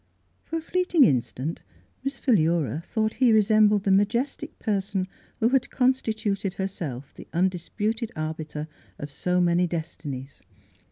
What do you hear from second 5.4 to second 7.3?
had constituted herself the